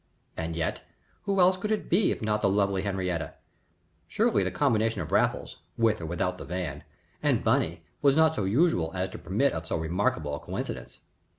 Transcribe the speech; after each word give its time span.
And 0.35 0.55
yet 0.55 0.81
who 1.25 1.39
else 1.39 1.57
could 1.57 1.69
it 1.71 1.87
be 1.87 2.11
if 2.11 2.23
not 2.23 2.41
the 2.41 2.49
lovely 2.49 2.81
Henriette? 2.81 3.39
Surely 4.07 4.41
the 4.41 4.49
combination 4.49 4.99
of 4.99 5.11
Raffles, 5.11 5.57
with 5.77 6.01
or 6.01 6.07
without 6.07 6.39
the 6.39 6.43
Van, 6.45 6.83
and 7.21 7.43
Bunny 7.43 7.83
was 8.01 8.15
not 8.15 8.33
so 8.33 8.45
usual 8.45 8.91
as 8.95 9.09
to 9.09 9.19
permit 9.19 9.53
of 9.53 9.67
so 9.67 9.75
remarkable 9.77 10.33
a 10.33 10.39
coincidence. 10.39 11.01